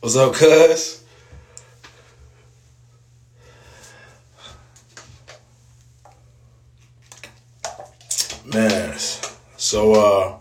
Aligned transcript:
What's 0.00 0.16
up, 0.16 0.32
cuz? 0.32 1.04
Man, 8.46 8.96
so 9.58 9.92
uh 9.92 10.38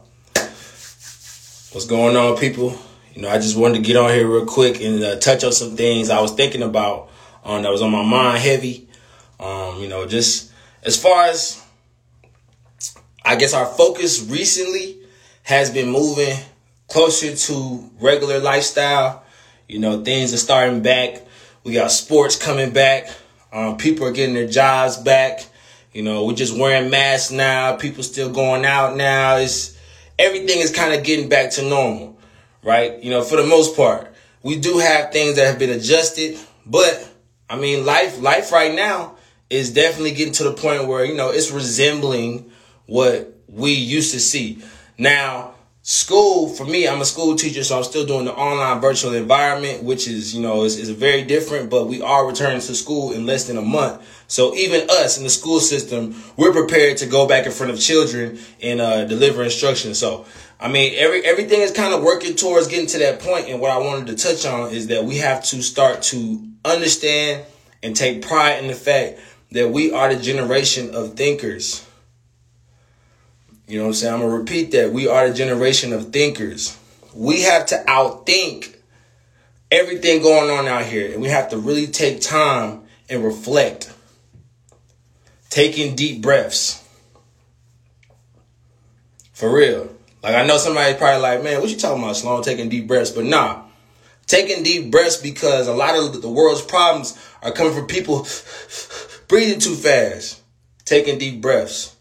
what's 1.74 1.86
going 1.88 2.16
on, 2.16 2.38
people? 2.38 2.74
You 3.14 3.24
know, 3.24 3.30
I 3.30 3.38
just 3.38 3.58
wanted 3.58 3.76
to 3.76 3.82
get 3.82 3.98
on 3.98 4.12
here 4.12 4.26
real 4.26 4.46
quick 4.46 4.80
and 4.80 5.04
uh, 5.04 5.20
touch 5.20 5.44
on 5.44 5.52
some 5.52 5.76
things 5.76 6.10
I 6.10 6.22
was 6.22 6.32
thinking 6.32 6.64
about 6.64 7.10
um, 7.44 7.64
that 7.64 7.70
was 7.70 7.82
on 7.82 7.92
my 7.92 8.06
mind 8.06 8.40
heavy. 8.40 8.88
Um, 9.42 9.82
you 9.82 9.90
know, 9.90 10.08
just 10.08 10.54
as 10.84 10.96
far 10.96 11.26
as 11.26 11.62
I 13.26 13.36
guess 13.36 13.54
our 13.54 13.66
focus 13.66 14.26
recently 14.26 15.00
has 15.44 15.70
been 15.70 15.90
moving 15.90 16.38
closer 16.88 17.36
to 17.36 17.90
regular 18.00 18.40
lifestyle. 18.40 19.26
You 19.70 19.78
know, 19.78 20.04
things 20.04 20.34
are 20.34 20.38
starting 20.38 20.82
back. 20.82 21.22
We 21.64 21.74
got 21.74 21.92
sports 21.92 22.36
coming 22.36 22.72
back. 22.72 23.08
Um, 23.54 23.78
people 23.78 24.08
are 24.08 24.12
getting 24.12 24.34
their 24.34 24.48
jobs 24.48 24.98
back. 24.98 25.46
You 25.94 26.02
know, 26.02 26.26
we're 26.26 26.34
just 26.34 26.58
wearing 26.58 26.90
masks 26.90 27.32
now. 27.32 27.76
People 27.76 28.02
still 28.02 28.32
going 28.32 28.66
out 28.66 28.98
now. 28.98 29.38
It's 29.38 29.78
everything 30.18 30.60
is 30.60 30.72
kind 30.72 30.94
of 30.94 31.04
getting 31.04 31.30
back 31.30 31.52
to 31.52 31.62
normal, 31.62 32.20
right? 32.64 33.02
You 33.04 33.12
know, 33.12 33.22
for 33.22 33.36
the 33.36 33.46
most 33.46 33.76
part, 33.76 34.12
we 34.42 34.60
do 34.60 34.80
have 34.80 35.12
things 35.12 35.36
that 35.36 35.46
have 35.46 35.60
been 35.60 35.70
adjusted, 35.70 36.40
but 36.66 37.08
I 37.48 37.56
mean, 37.56 37.86
life, 37.86 38.20
life 38.20 38.52
right 38.52 38.74
now 38.74 39.18
is 39.52 39.72
definitely 39.72 40.12
getting 40.12 40.34
to 40.34 40.46
the 40.46 40.54
point 40.54 40.88
where 40.88 41.06
you 41.06 41.16
know 41.16 41.30
it's 41.30 41.52
resembling 41.52 42.52
what 42.88 43.36
we 43.48 43.74
used 43.74 44.14
to 44.14 44.20
see. 44.20 44.64
Now, 44.98 45.54
school 45.82 46.50
for 46.50 46.66
me 46.66 46.88
i'm 46.88 47.00
a 47.00 47.06
school 47.06 47.36
teacher 47.36 47.64
so 47.64 47.78
i'm 47.78 47.84
still 47.86 48.06
doing 48.06 48.26
the 48.26 48.34
online 48.34 48.82
virtual 48.82 49.14
environment 49.14 49.82
which 49.82 50.10
is 50.10 50.36
you 50.36 50.42
know 50.42 50.64
is, 50.64 50.78
is 50.78 50.90
very 50.90 51.24
different 51.24 51.70
but 51.70 51.86
we 51.88 52.02
are 52.02 52.28
returning 52.28 52.60
to 52.60 52.76
school 52.76 53.14
in 53.14 53.26
less 53.26 53.48
than 53.48 53.58
a 53.58 53.62
month. 53.62 54.06
So 54.28 54.54
even 54.56 54.90
us 54.90 55.18
in 55.18 55.24
the 55.24 55.30
school 55.30 55.60
system 55.62 56.22
we're 56.36 56.52
prepared 56.52 56.98
to 56.98 57.06
go 57.06 57.28
back 57.28 57.46
in 57.46 57.54
front 57.54 57.72
of 57.72 57.80
children 57.80 58.40
and 58.62 58.82
uh, 58.82 59.06
deliver 59.06 59.42
instruction. 59.42 59.96
So 59.96 60.26
i 60.60 60.68
mean 60.68 60.94
every 60.98 61.26
everything 61.26 61.62
is 61.62 61.72
kind 61.72 61.94
of 61.94 62.04
working 62.04 62.36
towards 62.36 62.68
getting 62.68 62.88
to 62.88 63.00
that 63.00 63.22
point 63.22 63.48
and 63.48 63.62
what 63.62 63.72
i 63.72 63.78
wanted 63.78 64.08
to 64.08 64.16
touch 64.16 64.46
on 64.46 64.72
is 64.72 64.88
that 64.88 65.06
we 65.06 65.18
have 65.18 65.42
to 65.46 65.62
start 65.64 66.02
to 66.02 66.46
understand 66.66 67.46
and 67.82 67.96
take 67.96 68.22
pride 68.22 68.62
in 68.62 68.68
the 68.68 68.76
fact 68.76 69.18
that 69.52 69.70
we 69.70 69.94
are 69.94 70.14
the 70.14 70.22
generation 70.22 70.94
of 70.94 71.14
thinkers 71.14 71.89
you 73.70 73.78
know 73.78 73.84
what 73.84 73.90
I'm 73.90 73.94
saying? 73.94 74.14
I'm 74.16 74.20
going 74.22 74.32
to 74.32 74.38
repeat 74.40 74.72
that. 74.72 74.92
We 74.92 75.08
are 75.08 75.30
the 75.30 75.34
generation 75.36 75.94
of 75.94 76.12
thinkers. 76.12 76.76
We 77.14 77.44
have 77.44 77.68
to 77.68 77.84
outthink 77.88 78.76
everything 79.70 80.24
going 80.24 80.50
on 80.50 80.68
out 80.68 80.86
here. 80.86 81.14
And 81.14 81.22
we 81.22 81.28
have 81.28 81.50
to 81.52 81.58
really 81.60 81.86
take 81.86 82.20
time 82.20 82.82
and 83.12 83.24
reflect. 83.24 83.94
Taking 85.52 85.96
deep 85.96 86.24
breaths. 86.24 86.84
For 89.34 89.54
real. 89.54 89.96
Like 90.24 90.34
I 90.34 90.48
know 90.48 90.58
somebody's 90.58 90.98
probably 90.98 91.22
like, 91.22 91.44
man, 91.44 91.62
what 91.62 91.70
you 91.70 91.78
talking 91.78 92.02
about, 92.02 92.16
Sloan, 92.16 92.42
taking 92.42 92.70
deep 92.70 92.88
breaths? 92.88 93.12
But 93.12 93.26
nah. 93.26 93.66
Taking 94.26 94.64
deep 94.64 94.90
breaths 94.90 95.18
because 95.18 95.68
a 95.68 95.74
lot 95.76 95.96
of 95.96 96.24
the 96.24 96.30
world's 96.30 96.64
problems 96.64 97.24
are 97.44 97.52
coming 97.52 97.74
from 97.74 97.86
people 97.86 98.28
breathing 99.28 99.60
too 99.60 99.76
fast. 99.76 100.42
Taking 100.86 101.20
deep 101.20 101.40
breaths 101.40 101.96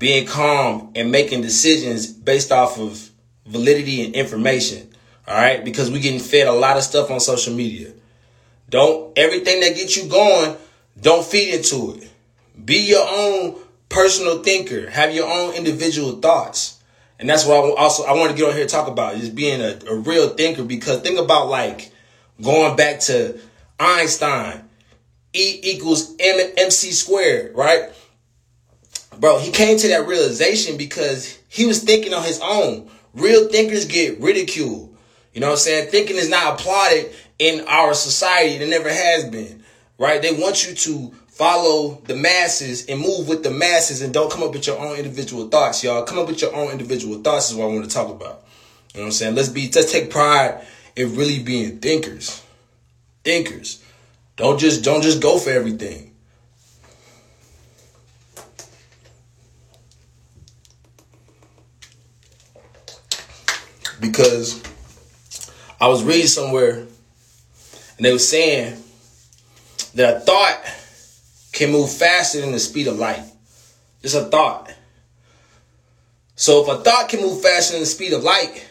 being 0.00 0.26
calm 0.26 0.90
and 0.94 1.12
making 1.12 1.42
decisions 1.42 2.06
based 2.06 2.50
off 2.50 2.80
of 2.80 3.10
validity 3.46 4.02
and 4.02 4.14
information. 4.14 4.90
All 5.28 5.36
right, 5.36 5.62
because 5.62 5.90
we're 5.90 6.00
getting 6.00 6.18
fed 6.18 6.48
a 6.48 6.52
lot 6.52 6.78
of 6.78 6.82
stuff 6.82 7.10
on 7.10 7.20
social 7.20 7.54
media. 7.54 7.92
Don't 8.70 9.16
everything 9.16 9.60
that 9.60 9.76
gets 9.76 9.96
you 9.96 10.08
going, 10.08 10.56
don't 11.00 11.24
feed 11.24 11.54
into 11.54 11.96
it. 11.96 12.10
Be 12.64 12.88
your 12.88 13.06
own 13.06 13.60
personal 13.90 14.42
thinker. 14.42 14.88
Have 14.88 15.14
your 15.14 15.30
own 15.30 15.54
individual 15.54 16.12
thoughts. 16.12 16.80
And 17.18 17.28
that's 17.28 17.44
what 17.44 17.56
I 17.56 17.82
also 17.82 18.04
I 18.04 18.12
want 18.14 18.30
to 18.30 18.36
get 18.36 18.46
on 18.46 18.52
here 18.52 18.62
and 18.62 18.70
talk 18.70 18.88
about 18.88 19.16
just 19.16 19.34
being 19.34 19.60
a, 19.60 19.78
a 19.86 19.96
real 19.96 20.30
thinker 20.30 20.64
because 20.64 21.02
think 21.02 21.18
about 21.18 21.48
like 21.48 21.92
going 22.40 22.74
back 22.74 23.00
to 23.00 23.38
Einstein. 23.78 24.64
E 25.32 25.60
equals 25.62 26.16
M 26.18 26.52
MC 26.56 26.90
squared, 26.90 27.54
right? 27.54 27.90
Bro, 29.20 29.38
he 29.38 29.50
came 29.50 29.78
to 29.78 29.88
that 29.88 30.06
realization 30.06 30.76
because 30.76 31.38
he 31.48 31.66
was 31.66 31.82
thinking 31.82 32.14
on 32.14 32.24
his 32.24 32.40
own. 32.42 32.90
Real 33.14 33.48
thinkers 33.48 33.84
get 33.84 34.20
ridiculed. 34.20 34.96
You 35.32 35.40
know 35.40 35.48
what 35.48 35.52
I'm 35.52 35.58
saying? 35.58 35.90
Thinking 35.90 36.16
is 36.16 36.28
not 36.28 36.58
applauded 36.58 37.12
in 37.38 37.64
our 37.66 37.94
society. 37.94 38.56
It 38.62 38.68
never 38.68 38.88
has 38.88 39.24
been. 39.24 39.62
Right? 39.98 40.22
They 40.22 40.32
want 40.32 40.66
you 40.66 40.74
to 40.74 41.14
follow 41.28 42.00
the 42.04 42.14
masses 42.14 42.86
and 42.86 43.00
move 43.00 43.28
with 43.28 43.42
the 43.42 43.50
masses 43.50 44.02
and 44.02 44.12
don't 44.12 44.30
come 44.30 44.42
up 44.42 44.52
with 44.52 44.66
your 44.66 44.78
own 44.78 44.96
individual 44.96 45.48
thoughts, 45.48 45.84
y'all. 45.84 46.04
Come 46.04 46.18
up 46.18 46.26
with 46.26 46.40
your 46.40 46.54
own 46.54 46.70
individual 46.70 47.20
thoughts 47.20 47.50
is 47.50 47.56
what 47.56 47.64
I 47.64 47.68
want 47.68 47.84
to 47.84 47.90
talk 47.90 48.10
about. 48.10 48.44
You 48.94 49.00
know 49.00 49.04
what 49.04 49.06
I'm 49.06 49.12
saying? 49.12 49.34
Let's 49.36 49.48
be 49.48 49.70
let's 49.74 49.92
take 49.92 50.10
pride 50.10 50.64
in 50.96 51.16
really 51.16 51.42
being 51.42 51.78
thinkers. 51.78 52.42
Thinkers. 53.24 53.82
Don't 54.36 54.58
just 54.58 54.82
don't 54.82 55.02
just 55.02 55.22
go 55.22 55.38
for 55.38 55.50
everything. 55.50 56.09
Because 64.00 64.62
I 65.80 65.88
was 65.88 66.02
reading 66.02 66.26
somewhere 66.26 66.86
and 67.96 68.06
they 68.06 68.12
were 68.12 68.18
saying 68.18 68.82
that 69.94 70.16
a 70.16 70.20
thought 70.20 70.60
can 71.52 71.72
move 71.72 71.92
faster 71.92 72.40
than 72.40 72.52
the 72.52 72.58
speed 72.58 72.86
of 72.86 72.98
light. 72.98 73.22
It's 74.02 74.14
a 74.14 74.24
thought. 74.24 74.72
So 76.36 76.62
if 76.62 76.68
a 76.68 76.82
thought 76.82 77.08
can 77.08 77.20
move 77.20 77.42
faster 77.42 77.74
than 77.74 77.82
the 77.82 77.86
speed 77.86 78.12
of 78.12 78.22
light, 78.22 78.66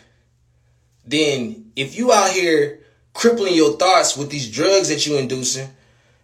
then 1.06 1.72
if 1.76 1.98
you 1.98 2.12
out 2.12 2.32
here 2.32 2.80
crippling 3.14 3.54
your 3.54 3.78
thoughts 3.78 4.18
with 4.18 4.30
these 4.30 4.50
drugs 4.50 4.90
that 4.90 5.06
you 5.06 5.18
inducing, 5.18 5.70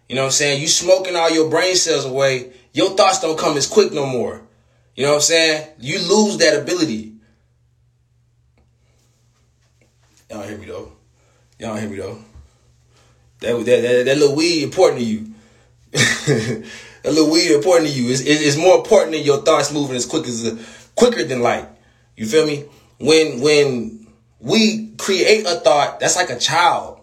you 0.08 0.14
know 0.14 0.22
what 0.22 0.26
I'm 0.26 0.32
saying? 0.32 0.60
You 0.60 0.68
smoking 0.68 1.16
all 1.16 1.30
your 1.30 1.50
brain 1.50 1.76
cells 1.76 2.04
away, 2.04 2.52
your 2.72 2.90
thoughts 2.90 3.20
don't 3.20 3.38
come 3.38 3.56
as 3.56 3.66
quick 3.66 3.92
no 3.92 4.06
more. 4.06 4.42
You 4.94 5.04
know 5.04 5.10
what 5.10 5.16
I'm 5.16 5.22
saying? 5.22 5.68
You 5.78 5.98
lose 5.98 6.38
that 6.38 6.60
ability. 6.60 7.12
Y'all 10.30 10.42
hear 10.42 10.58
me 10.58 10.66
though. 10.66 10.92
Y'all 11.58 11.70
don't 11.70 11.80
hear 11.80 11.88
me 11.88 11.96
though. 11.96 12.18
That 13.40 13.56
that 13.64 13.82
that, 13.82 14.04
that 14.06 14.18
little 14.18 14.36
weed 14.36 14.62
important 14.62 15.00
to 15.00 15.06
you. 15.06 15.32
that 15.92 16.64
little 17.04 17.30
weed 17.30 17.50
important 17.52 17.90
to 17.90 17.94
you. 17.94 18.10
It's, 18.10 18.20
it's 18.20 18.56
more 18.56 18.76
important 18.76 19.12
than 19.12 19.22
your 19.22 19.42
thoughts 19.42 19.72
moving 19.72 19.96
as 19.96 20.06
quick 20.06 20.26
as 20.26 20.44
uh, 20.46 20.56
quicker 20.94 21.24
than 21.24 21.40
light. 21.40 21.66
You 22.16 22.26
feel 22.26 22.46
me? 22.46 22.64
When 22.98 23.40
when 23.40 24.06
we 24.40 24.94
create 24.98 25.46
a 25.46 25.56
thought, 25.60 26.00
that's 26.00 26.16
like 26.16 26.30
a 26.30 26.38
child. 26.38 27.00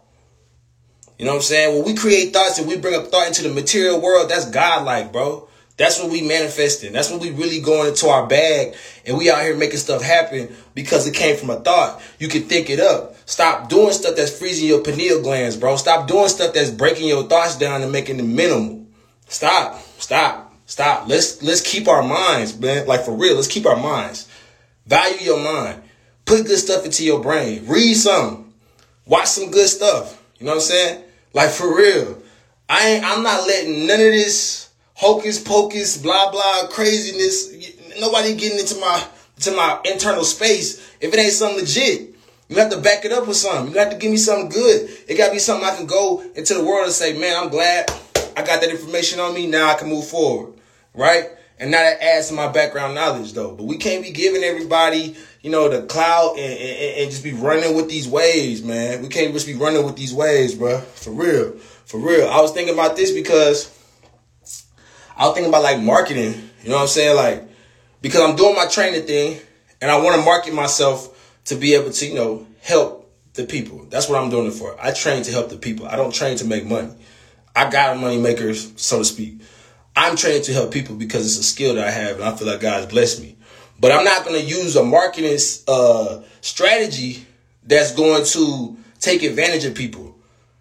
You 1.18 1.26
know 1.26 1.32
what 1.32 1.38
I'm 1.38 1.44
saying? 1.44 1.76
When 1.76 1.86
we 1.86 1.96
create 1.96 2.34
thoughts 2.34 2.60
and 2.60 2.68
we 2.68 2.78
bring 2.78 2.96
a 2.96 3.02
thought 3.02 3.28
into 3.28 3.44
the 3.44 3.54
material 3.54 4.02
world, 4.02 4.30
that's 4.30 4.50
godlike, 4.50 5.12
bro. 5.12 5.48
That's 5.76 6.00
what 6.00 6.12
we 6.12 6.22
manifesting. 6.22 6.94
That's 6.94 7.10
when 7.10 7.20
we 7.20 7.32
really 7.32 7.60
going 7.60 7.90
into 7.90 8.08
our 8.08 8.28
bag 8.28 8.76
and 9.06 9.18
we 9.18 9.32
out 9.32 9.42
here 9.42 9.58
making 9.58 9.80
stuff 9.80 10.04
happen 10.04 10.56
because 10.76 11.08
it 11.08 11.16
came 11.16 11.36
from 11.36 11.50
a 11.50 11.60
thought. 11.60 12.02
You 12.20 12.28
can 12.28 12.44
think 12.44 12.70
it 12.70 12.80
up. 12.80 13.16
Stop 13.26 13.70
doing 13.70 13.92
stuff 13.92 14.16
that's 14.16 14.38
freezing 14.38 14.68
your 14.68 14.82
pineal 14.82 15.22
glands, 15.22 15.58
bro. 15.58 15.76
Stop 15.78 16.08
doing 16.08 16.28
stuff 16.28 16.54
that's 16.54 16.70
breaking 16.70 17.08
your 17.08 17.24
thoughts 17.24 17.58
down 17.58 17.82
and 17.82 17.92
making 17.92 18.18
them 18.18 18.36
minimal. 18.36 18.86
Stop. 19.28 19.82
Stop. 19.98 20.54
Stop. 20.68 21.08
Let's 21.08 21.42
let's 21.42 21.62
keep 21.62 21.88
our 21.88 22.04
minds, 22.04 22.58
man. 22.60 22.86
Like 22.86 23.04
for 23.04 23.14
real, 23.14 23.36
let's 23.36 23.48
keep 23.48 23.66
our 23.66 23.76
minds. 23.76 24.28
Value 24.86 25.26
your 25.26 25.40
mind. 25.40 25.82
Put 26.26 26.46
good 26.46 26.60
stuff 26.60 26.86
into 26.86 27.04
your 27.04 27.22
brain. 27.22 27.66
Read 27.68 27.96
some. 27.96 28.54
Watch 29.06 29.28
some 29.28 29.50
good 29.52 29.68
stuff. 29.68 30.22
You 30.38 30.46
know 30.46 30.52
what 30.52 30.58
I'm 30.58 30.62
saying? 30.62 31.04
Like 31.34 31.50
for 31.50 31.76
real. 31.76 32.22
I 32.70 32.88
ain't 32.90 33.06
I'm 33.06 33.24
not 33.24 33.48
letting 33.48 33.88
none 33.88 34.00
of 34.00 34.12
this 34.12 34.70
hocus 34.96 35.42
pocus, 35.42 35.98
blah 35.98 36.32
blah 36.32 36.68
craziness. 36.70 37.54
Nobody 38.00 38.36
getting 38.36 38.60
into 38.60 38.80
my 38.80 39.04
to 39.42 39.52
my 39.52 39.80
internal 39.86 40.24
space 40.24 40.96
if 41.02 41.14
it 41.14 41.20
ain't 41.20 41.34
something 41.34 41.60
legit. 41.60 42.14
You 42.50 42.58
have 42.58 42.72
to 42.72 42.82
back 42.82 43.06
it 43.06 43.12
up 43.12 43.28
with 43.28 43.38
something. 43.38 43.74
You 43.74 43.80
have 43.80 43.92
to 43.92 43.98
give 43.98 44.12
me 44.12 44.18
something 44.18 44.50
good. 44.50 44.90
It 45.08 45.18
got 45.18 45.28
to 45.28 45.34
be 45.34 45.40
something 45.40 45.68
I 45.68 45.76
can 45.76 45.88
go 45.88 46.22
into 46.36 46.54
the 46.54 46.64
world 46.64 46.86
and 46.86 46.94
say, 46.94 47.18
man, 47.18 47.42
I'm 47.42 47.50
glad 47.50 47.90
I 48.38 48.44
got 48.44 48.62
that 48.62 48.70
information 48.70 49.20
on 49.20 49.34
me. 49.34 49.48
Now 49.48 49.72
I 49.72 49.76
can 49.76 49.90
move 49.90 50.06
forward, 50.06 50.54
right? 50.94 51.30
And 51.60 51.72
now 51.72 51.82
that 51.82 52.02
adds 52.02 52.28
to 52.28 52.34
my 52.34 52.52
background 52.52 52.96
knowledge, 52.96 53.34
though. 53.34 53.56
But 53.56 53.64
we 53.64 53.78
can't 53.78 54.04
be 54.04 54.12
giving 54.12 54.44
everybody, 54.44 55.16
you 55.42 55.50
know, 55.50 55.70
the 55.70 55.86
clout 55.88 56.38
and, 56.38 56.60
and, 56.60 56.98
and 56.98 57.12
just 57.12 57.24
be 57.24 57.34
running 57.34 57.76
with 57.76 57.90
these 57.90 58.08
waves, 58.08 58.62
man. 58.62 59.02
We 59.02 59.08
can't 59.08 59.34
just 59.34 59.48
be 59.48 59.56
running 59.56 59.86
with 59.86 59.96
these 59.96 60.14
waves, 60.14 60.54
bro. 60.56 60.80
For 60.80 61.12
real, 61.12 61.54
for 61.86 62.00
real. 62.00 62.28
I 62.30 62.42
was 62.42 62.52
thinking 62.52 62.74
about 62.74 62.96
this 62.96 63.12
because 63.12 63.72
I 65.18 65.26
was 65.26 65.36
thinking 65.36 65.50
about 65.50 65.64
like 65.64 65.82
marketing. 65.82 66.50
You 66.64 66.70
know 66.70 66.76
what 66.76 66.84
I'm 66.84 66.88
saying? 66.88 67.16
Like 67.16 67.48
because 68.04 68.22
I'm 68.22 68.36
doing 68.36 68.56
my 68.56 68.68
training 68.68 69.04
thing 69.04 69.40
and 69.82 69.90
I 69.90 69.98
want 69.98 70.16
to 70.20 70.26
market 70.26 70.54
myself 70.54 71.42
to 71.46 71.56
be 71.56 71.74
able 71.74 71.92
to, 71.92 72.06
you 72.06 72.14
know, 72.14 72.46
help 72.62 73.10
the 73.34 73.46
people. 73.46 73.86
That's 73.90 74.08
what 74.08 74.22
I'm 74.22 74.30
doing 74.30 74.48
it 74.48 74.54
for. 74.54 74.76
I 74.80 74.92
train 74.92 75.24
to 75.24 75.32
help 75.32 75.50
the 75.50 75.58
people. 75.58 75.88
I 75.88 75.96
don't 75.96 76.14
train 76.14 76.38
to 76.38 76.46
make 76.46 76.66
money. 76.66 76.92
I 77.56 77.70
got 77.70 77.98
money 77.98 78.18
makers, 78.18 78.74
so 78.76 79.00
to 79.00 79.06
speak. 79.06 79.42
I'm 79.96 80.16
trained 80.16 80.44
to 80.46 80.54
help 80.54 80.72
people 80.72 80.96
because 80.96 81.26
it's 81.26 81.38
a 81.38 81.50
skill 81.50 81.76
that 81.76 81.88
I 81.88 81.92
have 81.92 82.18
and 82.18 82.26
I 82.26 82.36
feel 82.36 82.48
like 82.48 82.60
God's 82.62 82.88
blessed 82.88 83.22
me. 83.22 83.38
But 83.80 83.92
I'm 83.92 84.04
not 84.04 84.26
going 84.26 84.40
to 84.40 84.46
use 84.46 84.76
a 84.76 84.84
marketing 84.84 85.38
uh, 85.68 86.22
strategy 86.42 87.26
that's 87.64 87.94
going 87.94 88.26
to 88.26 88.78
take 89.00 89.24
advantage 89.24 89.66
of 89.66 89.76
people. 89.76 90.16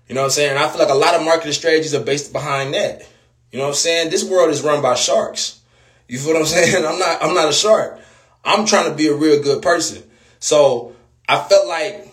You 0.08 0.14
know 0.14 0.22
what 0.22 0.26
I'm 0.26 0.30
saying? 0.32 0.56
I 0.56 0.68
feel 0.68 0.78
like 0.78 0.90
a 0.90 0.94
lot 0.94 1.14
of 1.14 1.22
marketing 1.22 1.52
strategies 1.52 1.94
are 1.94 2.04
based 2.04 2.32
behind 2.32 2.74
that. 2.74 3.08
You 3.52 3.58
know 3.58 3.64
what 3.64 3.70
I'm 3.70 3.76
saying? 3.76 4.10
This 4.10 4.24
world 4.24 4.50
is 4.50 4.62
run 4.62 4.82
by 4.82 4.94
sharks. 4.94 5.60
You 6.08 6.18
feel 6.18 6.32
what 6.32 6.40
I'm 6.40 6.46
saying? 6.46 6.84
I'm 6.84 6.98
not 6.98 7.22
I'm 7.22 7.34
not 7.34 7.48
a 7.48 7.52
shark. 7.52 8.00
I'm 8.44 8.66
trying 8.66 8.90
to 8.90 8.96
be 8.96 9.06
a 9.06 9.14
real 9.14 9.40
good 9.42 9.62
person. 9.62 10.02
So 10.40 10.96
I 11.28 11.38
felt 11.38 11.68
like 11.68 12.12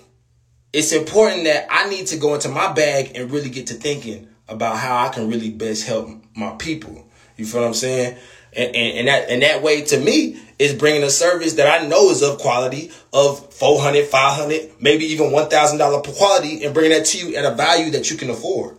it's 0.72 0.92
important 0.92 1.46
that 1.46 1.68
I 1.72 1.90
need 1.90 2.08
to 2.08 2.18
go 2.18 2.36
into 2.36 2.50
my 2.50 2.72
bag 2.72 3.14
and 3.16 3.32
really 3.32 3.50
get 3.50 3.68
to 3.68 3.74
thinking 3.74 4.28
about 4.48 4.78
how 4.78 5.06
I 5.06 5.10
can 5.10 5.30
really 5.30 5.50
best 5.50 5.88
help 5.88 6.10
my 6.36 6.52
people. 6.52 7.08
You 7.38 7.46
feel 7.46 7.62
what 7.62 7.68
I'm 7.68 7.74
saying? 7.74 8.18
And, 8.54 8.76
and, 8.76 8.98
and 9.00 9.08
that 9.08 9.30
and 9.30 9.42
that 9.42 9.64
way 9.64 9.82
to 9.84 10.00
me 10.00 10.40
is 10.60 10.74
bringing 10.74 11.04
a 11.04 11.10
service 11.10 11.54
that 11.54 11.82
I 11.82 11.88
know 11.88 12.10
is 12.10 12.22
of 12.22 12.40
quality 12.40 12.92
of 13.14 13.54
400, 13.54 14.08
500, 14.08 14.82
maybe 14.82 15.06
even 15.06 15.32
$1,000 15.32 16.04
per 16.04 16.12
quality 16.12 16.66
and 16.66 16.74
bringing 16.74 16.98
that 16.98 17.06
to 17.08 17.18
you 17.18 17.36
at 17.36 17.46
a 17.46 17.56
value 17.56 17.92
that 17.92 18.12
you 18.12 18.18
can 18.18 18.30
afford. 18.30 18.78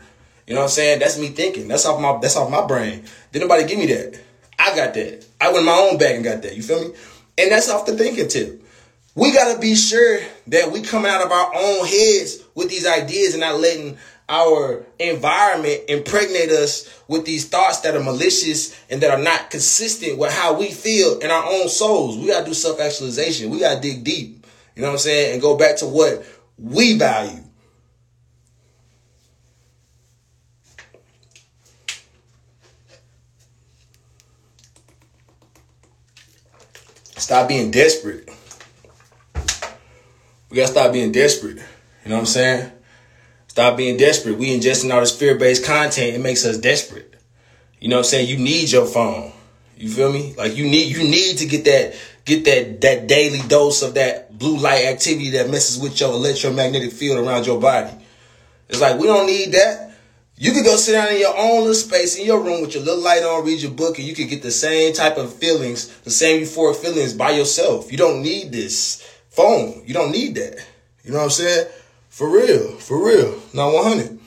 You 0.51 0.57
know 0.57 0.63
what 0.63 0.71
I'm 0.71 0.71
saying? 0.71 0.99
That's 0.99 1.17
me 1.17 1.29
thinking. 1.29 1.69
That's 1.69 1.87
off 1.87 2.01
my 2.01 2.19
that's 2.21 2.35
off 2.35 2.51
my 2.51 2.67
brain. 2.67 3.05
Did 3.31 3.41
nobody 3.41 3.65
give 3.69 3.79
me 3.79 3.87
that? 3.87 4.21
I 4.59 4.75
got 4.75 4.95
that. 4.95 5.25
I 5.41 5.53
went 5.53 5.65
my 5.65 5.89
own 5.89 5.97
bag 5.97 6.17
and 6.17 6.25
got 6.25 6.43
that. 6.43 6.57
You 6.57 6.63
feel 6.65 6.89
me? 6.89 6.95
And 7.39 7.53
that's 7.53 7.71
off 7.71 7.87
the 7.87 7.97
thinking 7.97 8.27
tip. 8.27 8.61
We 9.15 9.33
gotta 9.33 9.61
be 9.61 9.77
sure 9.77 10.19
that 10.49 10.73
we 10.73 10.83
coming 10.83 11.09
out 11.09 11.25
of 11.25 11.31
our 11.31 11.55
own 11.55 11.87
heads 11.87 12.43
with 12.57 12.69
these 12.69 12.85
ideas 12.85 13.35
and 13.35 13.43
not 13.43 13.61
letting 13.61 13.97
our 14.29 14.85
environment 14.99 15.83
impregnate 15.89 16.51
us 16.51 17.01
with 17.07 17.25
these 17.25 17.49
thoughts 17.49 17.83
that 17.83 17.95
are 17.95 18.03
malicious 18.03 18.77
and 18.91 19.01
that 19.03 19.13
are 19.13 19.23
not 19.23 19.51
consistent 19.51 20.19
with 20.19 20.33
how 20.33 20.59
we 20.59 20.73
feel 20.73 21.21
in 21.21 21.31
our 21.31 21.45
own 21.45 21.69
souls. 21.69 22.19
We 22.19 22.27
gotta 22.27 22.45
do 22.45 22.55
self-actualization. 22.55 23.51
We 23.51 23.61
gotta 23.61 23.81
dig 23.81 24.03
deep. 24.03 24.45
You 24.75 24.83
know 24.83 24.89
what 24.89 24.95
I'm 24.95 24.99
saying? 24.99 25.35
And 25.35 25.41
go 25.41 25.57
back 25.57 25.77
to 25.77 25.87
what 25.87 26.27
we 26.59 26.99
value. 26.99 27.45
Stop 37.21 37.49
being 37.49 37.71
desperate. 37.71 38.29
We 40.49 40.57
gotta 40.57 40.69
stop 40.69 40.93
being 40.93 41.13
desperate. 41.13 41.59
You 42.05 42.09
know 42.09 42.15
what 42.17 42.21
I'm 42.21 42.27
saying? 42.27 42.73
Stop 43.47 43.77
being 43.77 43.99
desperate. 43.99 44.39
We 44.39 44.57
ingesting 44.57 44.93
all 44.93 45.01
this 45.01 45.17
fear-based 45.17 45.65
content. 45.65 46.15
It 46.17 46.21
makes 46.21 46.47
us 46.47 46.57
desperate. 46.57 47.15
You 47.79 47.89
know 47.89 47.97
what 47.97 48.07
I'm 48.07 48.11
saying? 48.11 48.29
You 48.29 48.39
need 48.39 48.71
your 48.71 48.87
phone. 48.87 49.33
You 49.77 49.91
feel 49.91 50.11
me? 50.11 50.35
Like 50.37 50.57
you 50.57 50.65
need 50.65 50.97
you 50.97 51.05
need 51.05 51.37
to 51.39 51.47
get 51.47 51.65
that 51.67 51.95
get 52.25 52.45
that 52.47 52.81
that 52.81 53.07
daily 53.07 53.47
dose 53.49 53.83
of 53.83 53.95
that 53.95 54.39
blue 54.39 54.57
light 54.57 54.87
activity 54.87 55.31
that 55.31 55.51
messes 55.51 55.79
with 55.79 56.01
your 56.01 56.13
electromagnetic 56.13 56.91
field 56.91 57.19
around 57.19 57.47
your 57.47 57.61
body. 57.61 57.93
It's 58.71 58.81
like 58.81 58.99
we 58.99 59.07
don't 59.07 59.27
need 59.27 59.53
that. 59.53 59.90
You 60.43 60.53
could 60.53 60.65
go 60.65 60.77
sit 60.77 60.93
down 60.93 61.13
in 61.13 61.21
your 61.21 61.37
own 61.37 61.59
little 61.59 61.75
space 61.75 62.17
in 62.17 62.25
your 62.25 62.43
room 62.43 62.63
with 62.63 62.73
your 62.73 62.83
little 62.83 63.05
light 63.05 63.23
on, 63.23 63.45
read 63.45 63.61
your 63.61 63.73
book, 63.73 63.99
and 63.99 64.09
you 64.09 64.15
could 64.15 64.31
get 64.31 64.41
the 64.41 64.51
same 64.51 64.95
type 64.95 65.19
of 65.19 65.35
feelings, 65.35 65.89
the 65.99 66.11
same 66.11 66.41
euphoric 66.41 66.77
feelings 66.77 67.13
by 67.13 67.33
yourself. 67.33 67.93
You 67.93 67.99
don't 67.99 68.23
need 68.23 68.51
this 68.51 69.07
phone. 69.29 69.83
You 69.85 69.93
don't 69.93 70.11
need 70.11 70.37
that. 70.37 70.65
You 71.05 71.11
know 71.13 71.19
what 71.19 71.25
I'm 71.25 71.31
saying? 71.31 71.69
For 72.09 72.27
real, 72.27 72.79
for 72.79 73.07
real. 73.07 73.39
Not 73.53 73.75
100. 73.75 74.19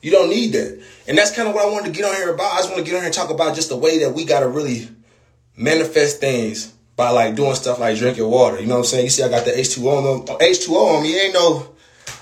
You 0.00 0.10
don't 0.10 0.30
need 0.30 0.54
that. 0.54 0.82
And 1.06 1.18
that's 1.18 1.36
kind 1.36 1.46
of 1.46 1.54
what 1.54 1.66
I 1.66 1.70
wanted 1.70 1.92
to 1.92 2.00
get 2.00 2.08
on 2.08 2.16
here 2.16 2.32
about. 2.32 2.54
I 2.54 2.56
just 2.60 2.70
want 2.70 2.78
to 2.78 2.84
get 2.90 2.94
on 2.94 3.00
here 3.02 3.08
and 3.08 3.14
talk 3.14 3.28
about 3.28 3.54
just 3.54 3.68
the 3.68 3.76
way 3.76 3.98
that 3.98 4.14
we 4.14 4.24
got 4.24 4.40
to 4.40 4.48
really 4.48 4.88
manifest 5.54 6.18
things 6.18 6.72
by 6.96 7.10
like 7.10 7.34
doing 7.34 7.54
stuff 7.54 7.78
like 7.78 7.98
drinking 7.98 8.24
water. 8.24 8.58
You 8.58 8.68
know 8.68 8.76
what 8.76 8.80
I'm 8.80 8.86
saying? 8.86 9.04
You 9.04 9.10
see, 9.10 9.22
I 9.22 9.28
got 9.28 9.44
the 9.44 9.50
H2O 9.50 10.30
on, 10.30 10.38
H2O 10.38 10.96
on 10.96 11.02
me. 11.02 11.20
Ain't 11.20 11.34
no, 11.34 11.68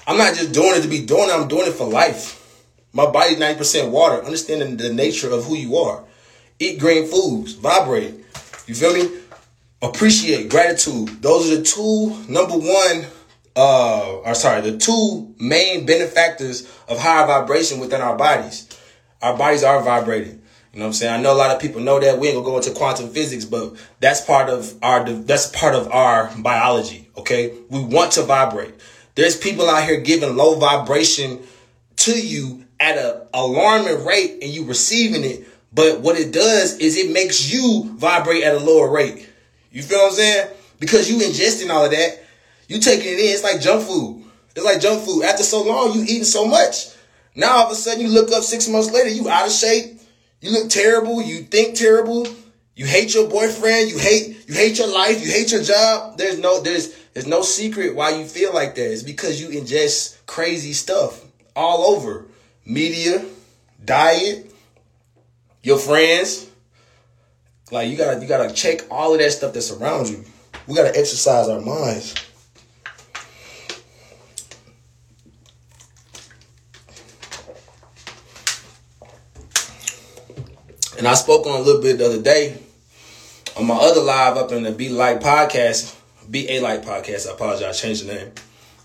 I'm 0.05 0.19
not 0.19 0.35
just 0.35 0.51
doing 0.51 0.75
it 0.75 0.83
to 0.83 0.89
be 0.89 1.07
doing 1.07 1.29
it. 1.29 1.33
I'm 1.33 1.47
doing 1.47 1.69
it 1.69 1.75
for 1.75 1.87
life. 1.87 2.36
My 2.97 3.11
body's 3.11 3.39
90% 3.39 3.91
water. 3.91 4.25
Understanding 4.25 4.79
the 4.79 4.93
nature 4.93 5.31
of 5.31 5.45
who 5.45 5.55
you 5.55 5.77
are. 5.77 6.03
Eat 6.59 6.81
green 6.81 7.07
foods. 7.07 7.53
Vibrate. 7.53 8.15
You 8.67 8.75
feel 8.75 8.95
me? 8.95 9.21
Appreciate. 9.83 10.49
Gratitude. 10.49 11.23
Those 11.23 11.53
are 11.53 11.57
the 11.57 11.63
two 11.63 12.25
number 12.29 12.57
one 12.57 13.07
uh, 13.57 14.19
or 14.19 14.35
sorry, 14.35 14.61
the 14.61 14.77
two 14.77 15.35
main 15.39 15.87
benefactors 15.87 16.71
of 16.89 16.99
higher 16.99 17.27
vibration 17.27 17.81
within 17.81 18.03
our 18.03 18.17
bodies. 18.17 18.69
Our 19.23 19.37
bodies 19.37 19.65
are 19.65 19.83
vibrating. 19.83 20.43
You 20.73 20.81
know 20.81 20.85
what 20.85 20.89
I'm 20.89 20.93
saying? 20.93 21.15
I 21.15 21.23
know 21.23 21.33
a 21.33 21.39
lot 21.39 21.55
of 21.55 21.61
people 21.61 21.81
know 21.81 21.99
that. 21.99 22.19
We 22.19 22.29
ain't 22.29 22.37
gonna 22.37 22.47
go 22.47 22.59
into 22.59 22.73
quantum 22.73 23.09
physics, 23.09 23.47
but 23.47 23.75
that's 24.01 24.21
part 24.21 24.51
of 24.51 24.75
our 24.83 25.05
that's 25.05 25.47
part 25.49 25.75
of 25.75 25.91
our 25.91 26.31
biology. 26.39 27.09
Okay, 27.17 27.55
we 27.71 27.83
want 27.83 28.13
to 28.13 28.23
vibrate. 28.25 28.75
There's 29.15 29.39
people 29.39 29.71
out 29.71 29.85
here 29.85 30.01
giving 30.01 30.37
low 30.37 30.59
vibration 30.59 31.41
to 31.97 32.13
you 32.13 32.66
at 32.81 32.97
a 32.97 33.27
alarming 33.33 34.05
rate, 34.05 34.39
and 34.43 34.51
you 34.51 34.65
receiving 34.65 35.25
it. 35.25 35.49
But 35.73 36.01
what 36.01 36.19
it 36.19 36.33
does 36.33 36.79
is 36.79 36.97
it 36.97 37.13
makes 37.13 37.53
you 37.53 37.91
vibrate 37.97 38.43
at 38.43 38.55
a 38.55 38.59
lower 38.59 38.91
rate. 38.91 39.29
You 39.71 39.83
feel 39.83 39.99
what 39.99 40.13
I'm 40.13 40.17
saying? 40.17 40.49
Because 40.79 41.11
you 41.11 41.19
ingesting 41.19 41.71
all 41.71 41.85
of 41.85 41.91
that, 41.91 42.25
you 42.69 42.79
taking 42.81 43.13
it 43.13 43.19
in. 43.19 43.35
It's 43.35 43.43
like 43.43 43.61
junk 43.61 43.87
food. 43.87 44.25
It's 44.55 44.65
like 44.65 44.81
junk 44.81 45.05
food. 45.05 45.25
After 45.25 45.43
so 45.43 45.63
long, 45.63 45.93
you 45.93 46.03
eating 46.03 46.25
so 46.25 46.47
much. 46.47 46.89
Now 47.35 47.57
all 47.57 47.67
of 47.67 47.73
a 47.73 47.75
sudden 47.75 48.01
you 48.01 48.09
look 48.09 48.33
up 48.33 48.43
six 48.43 48.69
months 48.69 48.91
later, 48.91 49.11
you 49.11 49.29
out 49.29 49.47
of 49.47 49.53
shape. 49.53 50.01
You 50.41 50.51
look 50.53 50.71
terrible. 50.71 51.23
You 51.23 51.43
think 51.43 51.77
terrible. 51.77 52.27
You 52.75 52.87
hate 52.87 53.15
your 53.15 53.29
boyfriend. 53.29 53.91
You 53.91 53.99
hate 53.99 54.49
you 54.49 54.55
hate 54.55 54.79
your 54.79 54.93
life. 54.93 55.25
You 55.25 55.31
hate 55.31 55.53
your 55.53 55.63
job. 55.63 56.17
There's 56.17 56.39
no 56.39 56.63
there's 56.63 56.95
there's 57.15 57.27
no 57.27 57.43
secret 57.43 57.95
why 57.95 58.11
you 58.11 58.25
feel 58.25 58.55
like 58.55 58.75
that. 58.75 58.93
It's 58.93 59.03
because 59.03 59.41
you 59.41 59.49
ingest 59.49 60.25
crazy 60.27 60.73
stuff 60.73 61.25
all 61.55 61.97
over. 61.97 62.27
Media, 62.67 63.25
diet, 63.85 64.53
your 65.63 65.79
friends. 65.79 66.51
Like 67.71 67.89
you 67.89 67.97
gotta 67.97 68.21
you 68.21 68.27
gotta 68.27 68.53
check 68.53 68.81
all 68.91 69.13
of 69.13 69.21
that 69.21 69.33
stuff 69.33 69.55
that's 69.55 69.71
around 69.71 70.09
you. 70.09 70.25
We 70.67 70.75
gotta 70.75 70.97
exercise 70.99 71.49
our 71.49 71.61
minds. 71.61 72.15
And 80.99 81.07
I 81.07 81.15
spoke 81.15 81.47
on 81.47 81.61
a 81.61 81.63
little 81.63 81.81
bit 81.81 81.99
the 81.99 82.07
other 82.07 82.23
day 82.23 82.59
on 83.57 83.67
my 83.67 83.75
other 83.75 84.01
live 84.01 84.37
up 84.37 84.53
in 84.53 84.63
the 84.63 84.73
Be 84.73 84.89
Light 84.89 85.21
podcast, 85.21 85.95
Be 86.31 86.51
A 86.51 86.61
Light 86.61 86.83
podcast. 86.83 87.29
I 87.29 87.33
apologize, 87.35 87.63
I 87.63 87.73
changed 87.73 88.07
the 88.07 88.15
name. 88.15 88.33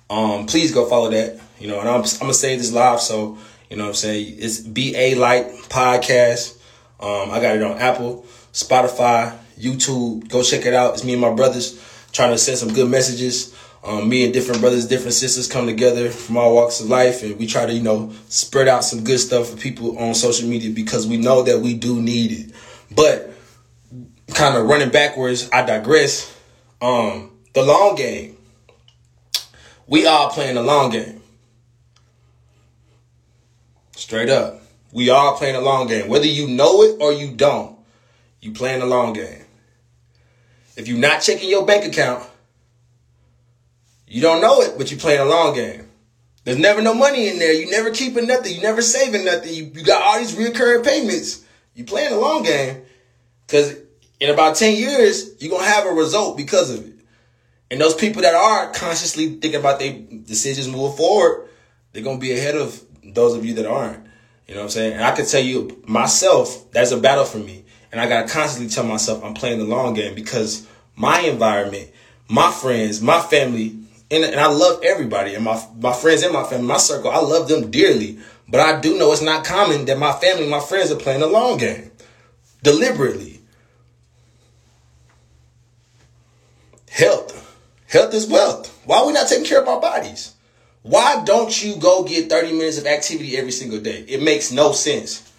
Um, 0.10 0.46
please 0.46 0.74
go 0.74 0.88
follow 0.88 1.10
that. 1.10 1.40
You 1.60 1.68
know, 1.68 1.80
and 1.80 1.88
I'm, 1.90 2.02
I'm 2.02 2.20
gonna 2.20 2.34
save 2.34 2.60
this 2.60 2.72
live, 2.72 3.02
so 3.02 3.38
you 3.72 3.78
know 3.78 3.84
what 3.84 3.90
I'm 3.92 3.96
saying. 3.96 4.36
It's 4.38 4.60
Be 4.60 4.94
A 4.98 5.16
Light 5.16 5.48
podcast. 5.70 6.58
Um, 7.00 7.32
I 7.32 7.40
got 7.40 7.56
it 7.56 7.64
on 7.64 7.78
Apple, 7.78 8.26
Spotify, 8.52 9.38
YouTube. 9.58 10.28
Go 10.28 10.44
check 10.44 10.66
it 10.66 10.74
out. 10.74 10.96
It's 10.96 11.06
me 11.06 11.14
and 11.14 11.22
my 11.22 11.34
brothers 11.34 11.82
trying 12.12 12.32
to 12.32 12.38
send 12.38 12.58
some 12.58 12.74
good 12.74 12.90
messages. 12.90 13.56
Um, 13.82 14.10
me 14.10 14.26
and 14.26 14.34
different 14.34 14.60
brothers, 14.60 14.88
different 14.88 15.14
sisters 15.14 15.48
come 15.48 15.68
together 15.68 16.10
from 16.10 16.36
all 16.36 16.54
walks 16.54 16.82
of 16.82 16.90
life, 16.90 17.24
and 17.24 17.40
we 17.40 17.48
try 17.48 17.66
to, 17.66 17.72
you 17.72 17.82
know, 17.82 18.12
spread 18.28 18.68
out 18.68 18.84
some 18.84 19.06
good 19.06 19.20
stuff 19.20 19.50
for 19.50 19.56
people 19.56 19.98
on 19.98 20.16
social 20.16 20.50
media 20.50 20.70
because 20.70 21.08
we 21.08 21.16
know 21.16 21.42
that 21.44 21.62
we 21.62 21.74
do 21.74 22.02
need 22.02 22.32
it. 22.34 22.56
But 22.94 23.32
kind 24.34 24.58
of 24.58 24.66
running 24.68 24.90
backwards, 24.90 25.50
I 25.54 25.66
digress. 25.66 26.38
Um, 26.82 27.32
the 27.54 27.64
long 27.64 27.96
game. 27.96 28.36
We 29.88 30.08
all 30.08 30.30
playing 30.30 30.56
the 30.56 30.62
long 30.62 30.90
game. 30.92 31.21
Straight 34.12 34.30
up. 34.30 34.62
We 34.92 35.10
all 35.10 35.38
playing 35.38 35.56
a 35.56 35.62
long 35.62 35.88
game. 35.88 36.10
Whether 36.10 36.26
you 36.26 36.50
know 36.50 36.84
it 36.84 36.98
or 37.00 37.14
you 37.14 37.32
don't, 37.32 37.78
you 38.42 38.52
playing 38.52 38.82
a 38.82 38.86
long 38.86 39.14
game. 39.14 39.46
If 40.76 40.90
you're 40.90 40.98
not 40.98 41.22
checking 41.22 41.50
your 41.50 41.66
bank 41.66 41.86
account, 41.86 42.30
you 44.06 44.22
don't 44.22 44.42
know 44.42 44.60
it, 44.64 44.78
but 44.78 44.92
you 44.92 44.98
playing 44.98 45.22
a 45.22 45.26
long 45.26 45.56
game. 45.56 45.88
There's 46.44 46.58
never 46.58 46.82
no 46.82 46.94
money 46.94 47.30
in 47.30 47.40
there. 47.40 47.54
You 47.54 47.72
never 47.72 47.90
keeping 47.90 48.28
nothing. 48.28 48.54
You 48.54 48.62
never 48.62 48.82
saving 48.82 49.24
nothing. 49.24 49.54
You, 49.54 49.72
you 49.74 49.82
got 49.82 50.02
all 50.02 50.20
these 50.20 50.36
recurring 50.36 50.84
payments. 50.84 51.46
You 51.74 51.86
playing 51.86 52.12
a 52.12 52.20
long 52.20 52.44
game. 52.44 52.82
Cause 53.48 53.78
in 54.20 54.30
about 54.30 54.58
10 54.58 54.76
years, 54.76 55.42
you're 55.42 55.52
gonna 55.52 55.64
have 55.64 55.86
a 55.86 55.92
result 55.92 56.36
because 56.36 56.70
of 56.70 56.86
it. 56.86 57.00
And 57.72 57.80
those 57.80 57.96
people 57.96 58.24
that 58.24 58.36
are 58.36 58.74
consciously 58.74 59.36
thinking 59.40 59.62
about 59.62 59.80
their 59.80 59.94
decisions 59.94 60.68
moving 60.68 60.98
forward, 60.98 61.48
they're 61.94 62.04
gonna 62.04 62.20
be 62.20 62.34
ahead 62.34 62.58
of 62.58 62.91
those 63.04 63.36
of 63.36 63.46
you 63.46 63.54
that 63.56 63.66
aren't. 63.66 64.06
You 64.48 64.56
know 64.56 64.62
what 64.62 64.66
I'm 64.66 64.70
saying? 64.72 64.94
And 64.94 65.04
I 65.04 65.12
can 65.12 65.26
tell 65.26 65.42
you 65.42 65.82
myself, 65.88 66.72
that's 66.72 66.92
a 66.92 66.98
battle 66.98 67.26
for 67.26 67.38
me. 67.38 67.64
And 67.92 68.02
I 68.02 68.08
gotta 68.08 68.28
constantly 68.28 68.70
tell 68.70 68.86
myself 68.86 69.24
I'm 69.24 69.34
playing 69.34 69.60
the 69.60 69.66
long 69.66 69.94
game 69.94 70.16
because 70.16 70.68
my 70.96 71.22
environment, 71.22 71.90
my 72.28 72.52
friends, 72.52 73.02
my 73.02 73.20
family, 73.20 73.78
And, 74.12 74.26
and 74.26 74.40
I 74.40 74.48
love 74.48 74.82
everybody 74.84 75.36
and 75.36 75.44
my 75.46 75.56
my 75.80 75.94
friends 75.94 76.22
and 76.24 76.34
my 76.34 76.44
family, 76.44 76.68
my 76.68 76.78
circle. 76.78 77.12
I 77.12 77.22
love 77.22 77.48
them 77.48 77.72
dearly. 77.72 78.20
But 78.50 78.60
I 78.60 78.82
do 78.82 78.98
know 78.98 79.14
it's 79.14 79.22
not 79.22 79.46
common 79.46 79.86
that 79.86 79.98
my 79.98 80.12
family, 80.12 80.50
my 80.50 80.60
friends 80.60 80.92
are 80.92 80.98
playing 80.98 81.22
the 81.22 81.28
long 81.28 81.58
game. 81.58 81.92
Deliberately. 82.62 83.40
Health. 86.90 87.32
Health 87.88 88.14
is 88.14 88.28
wealth. 88.28 88.68
Why 88.86 89.00
are 89.00 89.08
we 89.08 89.14
not 89.14 89.30
taking 89.30 89.46
care 89.46 89.62
of 89.62 89.68
our 89.70 89.80
bodies? 89.80 90.36
Why 90.84 91.24
don't 91.24 91.64
you 91.64 91.76
go 91.76 92.04
get 92.04 92.30
30 92.30 92.54
minutes 92.54 92.80
of 92.80 92.88
activity 92.88 93.38
every 93.38 93.52
single 93.52 93.80
day? 93.80 94.04
It 94.08 94.22
makes 94.22 94.52
no 94.52 94.72
sense. 94.72 95.32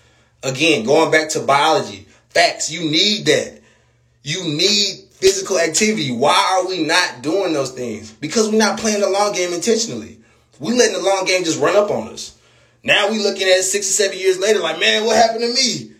Again, 0.42 0.84
going 0.84 1.10
back 1.10 1.30
to 1.30 1.40
biology, 1.40 2.06
facts, 2.30 2.70
you 2.70 2.88
need 2.88 3.26
that. 3.26 3.60
You 4.22 4.44
need 4.44 5.08
physical 5.10 5.58
activity. 5.58 6.12
Why 6.12 6.60
are 6.60 6.68
we 6.68 6.84
not 6.84 7.22
doing 7.22 7.52
those 7.52 7.72
things? 7.72 8.12
Because 8.12 8.50
we're 8.50 8.58
not 8.58 8.78
playing 8.78 9.00
the 9.00 9.10
long 9.10 9.32
game 9.32 9.52
intentionally. 9.52 10.18
We 10.60 10.74
letting 10.74 10.94
the 10.94 11.02
long 11.02 11.24
game 11.24 11.44
just 11.44 11.60
run 11.60 11.76
up 11.76 11.90
on 11.90 12.08
us. 12.08 12.36
Now 12.84 13.10
we 13.10 13.18
looking 13.18 13.48
at 13.48 13.62
six 13.62 13.88
or 13.88 13.92
seven 13.92 14.18
years 14.18 14.38
later, 14.38 14.60
like, 14.60 14.78
man, 14.78 15.04
what 15.04 15.16
happened 15.16 15.42
to 15.42 15.54
me? 15.54 15.92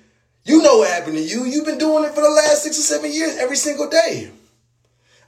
You 0.45 0.63
know 0.63 0.79
what 0.79 0.91
happened 0.91 1.17
to 1.17 1.23
you. 1.23 1.45
You've 1.45 1.67
been 1.67 1.79
doing 1.79 2.05
it 2.05 2.15
for 2.15 2.21
the 2.21 2.31
last 2.31 2.63
six 2.63 2.79
or 2.79 2.83
seven 2.83 3.13
years 3.13 3.37
every 3.39 3.57
single 3.57 3.89
day. 3.89 4.31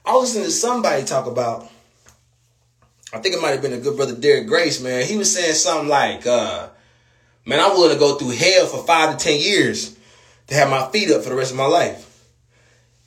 I 0.05 0.13
was 0.13 0.35
listening 0.35 0.45
to 0.45 0.51
somebody 0.51 1.03
talk 1.03 1.25
about 1.25 1.69
I 3.15 3.19
think 3.19 3.33
it 3.33 3.41
might 3.41 3.51
have 3.51 3.61
been 3.61 3.71
a 3.71 3.77
good 3.77 3.95
brother 3.95 4.13
Derek 4.13 4.45
Grace, 4.45 4.81
man. 4.81 5.05
He 5.05 5.15
was 5.15 5.33
saying 5.33 5.53
something 5.53 5.87
like, 5.87 6.27
uh, 6.27 6.67
man, 7.45 7.61
I'm 7.61 7.71
willing 7.71 7.93
to 7.93 7.97
go 7.97 8.15
through 8.15 8.31
hell 8.31 8.65
for 8.65 8.85
five 8.85 9.17
to 9.17 9.23
ten 9.23 9.39
years 9.39 9.97
to 10.47 10.53
have 10.53 10.69
my 10.69 10.89
feet 10.89 11.09
up 11.09 11.23
for 11.23 11.29
the 11.29 11.35
rest 11.35 11.51
of 11.51 11.57
my 11.57 11.65
life. 11.65 12.25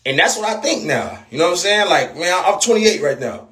And 0.06 0.18
that's 0.18 0.38
what 0.38 0.48
I 0.48 0.62
think 0.62 0.86
now. 0.86 1.22
You 1.30 1.36
know 1.36 1.44
what 1.44 1.50
I'm 1.50 1.56
saying? 1.58 1.90
Like, 1.90 2.16
man, 2.16 2.42
I'm 2.46 2.58
28 2.58 3.02
right 3.02 3.20
now. 3.20 3.48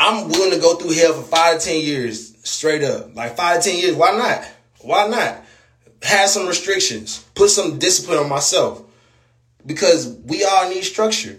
I'm 0.00 0.28
willing 0.28 0.50
to 0.50 0.58
go 0.58 0.74
through 0.74 0.90
hell 0.90 1.12
for 1.12 1.22
five 1.22 1.60
to 1.60 1.64
ten 1.64 1.80
years 1.80 2.36
straight 2.42 2.82
up. 2.82 3.14
Like 3.14 3.36
five 3.36 3.62
to 3.62 3.70
ten 3.70 3.78
years. 3.78 3.94
Why 3.94 4.10
not? 4.10 4.44
Why 4.80 5.06
not? 5.06 5.40
Have 6.02 6.28
some 6.28 6.48
restrictions. 6.48 7.24
Put 7.36 7.50
some 7.50 7.78
discipline 7.78 8.18
on 8.18 8.28
myself. 8.28 8.82
Because 9.64 10.08
we 10.24 10.42
all 10.42 10.68
need 10.68 10.82
structure. 10.82 11.38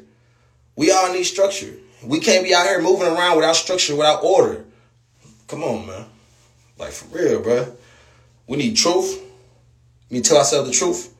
We 0.78 0.92
all 0.92 1.12
need 1.12 1.26
structure. 1.26 1.74
We 2.04 2.20
can't 2.20 2.44
be 2.44 2.54
out 2.54 2.68
here 2.68 2.82
moving 2.82 3.08
around 3.08 3.38
without 3.38 3.56
structure, 3.56 3.96
without 3.96 4.24
order. 4.24 4.66
Come 5.48 5.64
on, 5.64 5.88
man. 5.88 6.06
Like 6.78 6.92
for 6.92 7.18
real, 7.18 7.42
bro. 7.42 7.76
We 8.48 8.58
need 8.58 8.76
truth. 8.76 9.22
We 10.10 10.18
need 10.18 10.24
to 10.24 10.30
tell 10.30 10.38
ourselves 10.40 10.70
the 10.70 10.76
truth. 10.76 11.14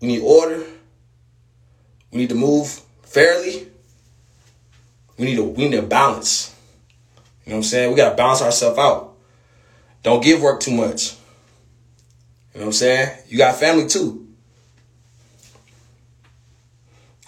We 0.00 0.08
need 0.08 0.20
order. 0.20 0.64
We 2.10 2.18
need 2.18 2.28
to 2.28 2.34
move 2.34 2.80
fairly. 3.02 3.68
We 5.16 5.26
need 5.26 5.38
a 5.38 5.44
we 5.44 5.68
need 5.68 5.78
a 5.78 5.82
balance. 5.82 6.54
You 7.44 7.50
know 7.50 7.56
what 7.56 7.58
I'm 7.58 7.62
saying? 7.64 7.90
We 7.90 7.96
gotta 7.96 8.16
balance 8.16 8.42
ourselves 8.42 8.78
out. 8.78 9.14
Don't 10.02 10.22
give 10.22 10.42
work 10.42 10.60
too 10.60 10.72
much. 10.72 11.14
You 12.52 12.60
know 12.60 12.66
what 12.66 12.66
I'm 12.66 12.72
saying? 12.72 13.18
You 13.28 13.38
got 13.38 13.56
family 13.56 13.86
too. 13.86 14.21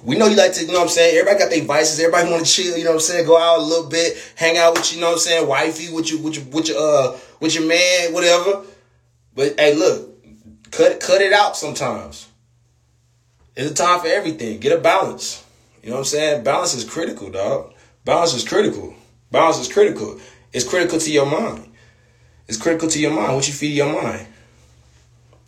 We 0.05 0.19
know 0.19 0.27
you 0.27 0.37
like 0.37 0.53
to, 0.55 0.61
you 0.61 0.69
know 0.69 0.75
what 0.75 0.83
I'm 0.83 0.89
saying? 0.91 1.17
Everybody 1.17 1.39
got 1.39 1.51
their 1.51 1.65
vices. 1.65 1.99
Everybody 1.99 2.31
want 2.31 2.45
to 2.45 2.53
chill, 2.53 2.77
you 2.77 2.85
know 2.85 2.91
what 2.91 2.97
I'm 2.97 3.01
saying? 3.01 3.27
Go 3.27 3.39
out 3.39 3.59
a 3.59 3.63
little 3.63 3.89
bit, 3.89 4.17
hang 4.37 4.59
out 4.59 4.75
with 4.75 4.93
you, 4.93 4.97
you 4.97 5.01
know 5.01 5.09
what 5.09 5.15
I'm 5.15 5.19
saying? 5.21 5.49
Wifey, 5.49 5.93
with 5.93 6.11
your, 6.11 6.21
with 6.21 6.37
your, 6.37 6.45
with 6.47 6.69
your, 6.69 6.79
uh, 6.79 7.19
with 7.41 7.55
your 7.55 7.67
man, 7.67 8.13
whatever. 8.13 8.65
But 9.35 9.59
hey, 9.59 9.75
look, 9.75 10.23
cut, 10.71 11.01
cut 11.01 11.23
it 11.23 11.33
out 11.33 11.57
sometimes. 11.57 12.29
It's 13.57 13.71
a 13.71 13.75
time 13.75 14.01
for 14.01 14.09
everything. 14.09 14.61
Get 14.61 14.77
a 14.77 14.81
balance. 14.81 15.43
You 15.83 15.89
know 15.91 15.97
what 15.97 16.01
I'm 16.01 16.07
saying? 16.07 16.45
Balance 16.45 16.75
is 16.75 16.85
critical, 16.85 17.31
dog. 17.31 17.73
Balance 18.05 18.35
is 18.35 18.47
critical. 18.47 18.95
Balance 19.31 19.59
is 19.59 19.73
critical. 19.73 20.21
It's 20.53 20.69
critical 20.69 20.99
to 20.99 21.11
your 21.11 21.27
mind. 21.27 21.73
It's 22.47 22.59
critical 22.59 22.89
to 22.89 23.01
your 23.01 23.13
mind. 23.13 23.35
What 23.35 23.49
you 23.49 23.55
feed 23.55 23.75
your 23.75 23.93
mind. 24.03 24.27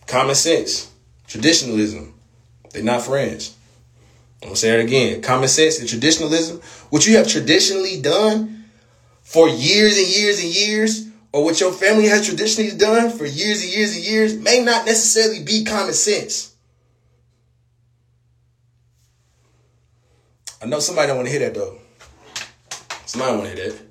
Common 0.06 0.34
sense. 0.34 0.90
Traditionalism. 1.26 2.14
They're 2.70 2.82
not 2.82 3.02
friends. 3.02 3.55
I'm 4.42 4.48
gonna 4.48 4.56
say 4.56 4.78
it 4.78 4.84
again. 4.84 5.22
Common 5.22 5.48
sense 5.48 5.78
and 5.78 5.88
traditionalism, 5.88 6.60
what 6.90 7.06
you 7.06 7.16
have 7.16 7.26
traditionally 7.26 8.00
done 8.00 8.64
for 9.22 9.48
years 9.48 9.96
and 9.98 10.06
years 10.06 10.42
and 10.42 10.54
years, 10.54 11.08
or 11.32 11.44
what 11.44 11.60
your 11.60 11.72
family 11.72 12.06
has 12.06 12.26
traditionally 12.26 12.76
done 12.76 13.10
for 13.10 13.26
years 13.26 13.62
and 13.62 13.72
years 13.72 13.96
and 13.96 14.04
years, 14.04 14.36
may 14.36 14.62
not 14.62 14.86
necessarily 14.86 15.42
be 15.42 15.64
common 15.64 15.94
sense. 15.94 16.54
I 20.62 20.66
know 20.66 20.80
somebody 20.80 21.08
don't 21.08 21.16
want 21.16 21.28
to 21.28 21.32
hear 21.32 21.48
that 21.48 21.54
though. 21.54 21.78
Somebody 23.06 23.36
want 23.36 23.50
to 23.50 23.54
hear 23.54 23.70
that. 23.70 23.82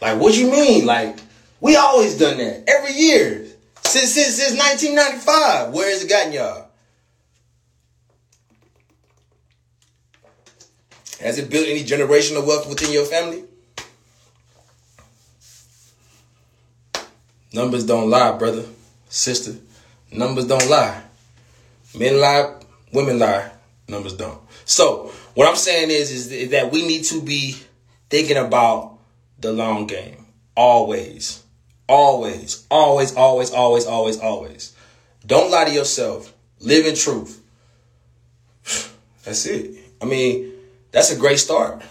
Like, 0.00 0.20
what 0.20 0.36
you 0.36 0.50
mean? 0.50 0.84
Like, 0.84 1.18
we 1.60 1.76
always 1.76 2.18
done 2.18 2.38
that 2.38 2.64
every 2.66 2.92
year 2.94 3.46
since 3.84 4.14
since 4.14 4.36
since 4.36 4.58
1995. 4.58 5.72
Where 5.72 5.88
has 5.90 6.02
it 6.02 6.08
gotten 6.08 6.32
y'all? 6.32 6.71
Has 11.22 11.38
it 11.38 11.48
built 11.50 11.68
any 11.68 11.84
generational 11.84 12.44
wealth 12.44 12.68
within 12.68 12.92
your 12.92 13.04
family? 13.04 13.44
Numbers 17.52 17.84
don't 17.84 18.10
lie, 18.10 18.36
brother, 18.36 18.64
sister. 19.08 19.54
Numbers 20.10 20.46
don't 20.46 20.68
lie. 20.68 21.00
Men 21.96 22.20
lie, 22.20 22.54
women 22.92 23.18
lie. 23.18 23.50
Numbers 23.86 24.14
don't. 24.14 24.40
So 24.64 25.12
what 25.34 25.48
I'm 25.48 25.56
saying 25.56 25.90
is, 25.90 26.10
is 26.32 26.50
that 26.50 26.72
we 26.72 26.86
need 26.86 27.04
to 27.04 27.20
be 27.22 27.56
thinking 28.10 28.36
about 28.38 28.98
the 29.38 29.52
long 29.52 29.86
game. 29.86 30.26
Always. 30.56 31.42
Always. 31.88 32.66
Always, 32.70 33.14
always, 33.14 33.52
always, 33.52 33.86
always, 33.86 34.18
always. 34.18 34.74
Don't 35.24 35.50
lie 35.50 35.66
to 35.66 35.72
yourself. 35.72 36.32
Live 36.60 36.86
in 36.86 36.96
truth. 36.96 37.40
That's 39.24 39.46
it. 39.46 39.78
I 40.00 40.04
mean, 40.04 40.51
that's 40.92 41.10
a 41.10 41.16
great 41.18 41.38
start. 41.38 41.82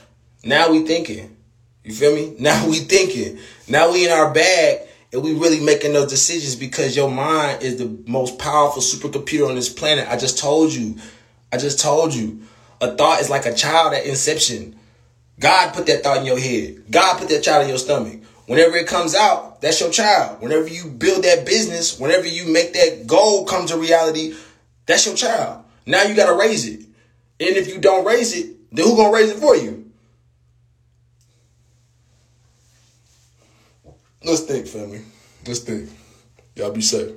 Now 0.43 0.71
we 0.71 0.85
thinking. 0.85 1.35
You 1.83 1.93
feel 1.93 2.15
me? 2.15 2.35
Now 2.39 2.67
we 2.67 2.77
thinking. 2.77 3.39
Now 3.67 3.91
we 3.91 4.05
in 4.05 4.11
our 4.11 4.33
bag 4.33 4.87
and 5.11 5.23
we 5.23 5.33
really 5.33 5.59
making 5.59 5.93
those 5.93 6.09
decisions 6.09 6.55
because 6.55 6.95
your 6.95 7.11
mind 7.11 7.63
is 7.63 7.77
the 7.77 7.97
most 8.09 8.39
powerful 8.39 8.81
supercomputer 8.81 9.47
on 9.47 9.55
this 9.55 9.69
planet. 9.69 10.07
I 10.07 10.17
just 10.17 10.37
told 10.37 10.73
you. 10.73 10.95
I 11.51 11.57
just 11.57 11.79
told 11.79 12.13
you. 12.13 12.41
A 12.79 12.95
thought 12.95 13.21
is 13.21 13.29
like 13.29 13.45
a 13.45 13.53
child 13.53 13.93
at 13.93 14.05
inception. 14.05 14.75
God 15.39 15.73
put 15.73 15.87
that 15.87 16.03
thought 16.03 16.17
in 16.17 16.25
your 16.25 16.39
head. 16.39 16.83
God 16.89 17.19
put 17.19 17.29
that 17.29 17.43
child 17.43 17.63
in 17.63 17.69
your 17.69 17.77
stomach. 17.77 18.21
Whenever 18.45 18.75
it 18.75 18.87
comes 18.87 19.15
out, 19.15 19.61
that's 19.61 19.79
your 19.79 19.91
child. 19.91 20.41
Whenever 20.41 20.67
you 20.67 20.87
build 20.87 21.23
that 21.23 21.45
business, 21.45 21.99
whenever 21.99 22.27
you 22.27 22.51
make 22.51 22.73
that 22.73 23.05
goal 23.07 23.45
come 23.45 23.65
to 23.67 23.77
reality, 23.77 24.35
that's 24.85 25.05
your 25.05 25.15
child. 25.15 25.63
Now 25.85 26.03
you 26.03 26.15
got 26.15 26.27
to 26.27 26.37
raise 26.37 26.67
it. 26.67 26.81
And 27.39 27.55
if 27.55 27.67
you 27.67 27.79
don't 27.79 28.05
raise 28.05 28.35
it, 28.35 28.55
then 28.71 28.85
who 28.85 28.95
gonna 28.95 29.13
raise 29.13 29.29
it 29.29 29.37
for 29.37 29.55
you? 29.55 29.91
Let's 34.23 34.41
think, 34.41 34.67
family. 34.67 35.01
Let's 35.47 35.59
think. 35.59 35.89
Y'all 36.55 36.71
be 36.71 36.81
safe. 36.81 37.11